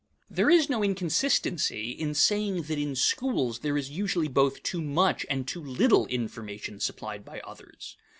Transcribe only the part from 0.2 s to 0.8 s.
There is